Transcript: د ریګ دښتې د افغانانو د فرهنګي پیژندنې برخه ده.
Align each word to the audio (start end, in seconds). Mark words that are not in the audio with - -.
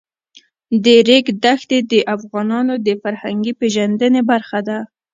د 0.83 0.85
ریګ 1.07 1.25
دښتې 1.43 1.79
د 1.91 1.93
افغانانو 2.15 2.73
د 2.85 2.87
فرهنګي 3.01 3.53
پیژندنې 3.59 4.21
برخه 4.31 4.59
ده. 4.67 4.79